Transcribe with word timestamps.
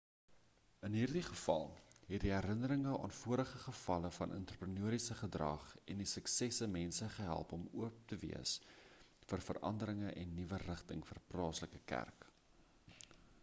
in 0.87 0.93
hierdie 0.99 1.21
geval 1.25 1.67
het 2.13 2.23
die 2.25 2.31
herinnering 2.35 2.87
aan 2.93 3.11
vorige 3.17 3.59
gevalle 3.65 4.09
van 4.15 4.33
entrepreneuriese 4.37 5.13
gedrag 5.19 5.67
en 5.93 6.01
die 6.03 6.09
suksesse 6.13 6.69
mense 6.77 7.11
gehelp 7.19 7.53
om 7.59 7.67
oop 7.83 8.01
te 8.13 8.19
wees 8.25 8.55
vir 9.33 9.45
veranderinge 9.51 10.15
en 10.25 10.33
nuwe 10.41 10.63
rigting 10.65 11.05
vir 11.13 11.21
die 11.23 11.27
plaaslike 11.35 11.83
kerk 11.95 12.29